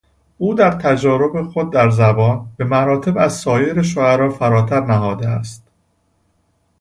[0.37, 5.63] او در تجارب خود در زبان، به مراتب از سایر شعرا فراتر نهاده است.